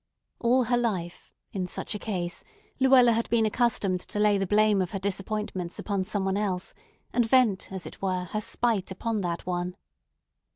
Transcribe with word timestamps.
All 0.39 0.63
her 0.63 0.77
life, 0.77 1.31
in 1.53 1.67
such 1.67 1.93
a 1.93 1.99
case, 1.99 2.43
Luella 2.79 3.11
had 3.11 3.29
been 3.29 3.45
accustomed 3.45 3.99
to 3.99 4.17
lay 4.17 4.39
the 4.39 4.47
blame 4.47 4.81
of 4.81 4.89
her 4.93 4.97
disappointments 4.99 5.77
upon 5.77 6.05
some 6.05 6.25
one 6.25 6.37
else, 6.37 6.73
and 7.13 7.23
vent, 7.23 7.71
as 7.71 7.85
it 7.85 8.01
were, 8.01 8.23
her 8.23 8.41
spite 8.41 8.89
upon 8.89 9.21
that 9.21 9.45
one. 9.45 9.75